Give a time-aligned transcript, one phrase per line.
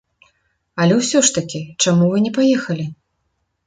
[0.85, 2.93] Але ўсё ж такі, чаму вы не паехалі?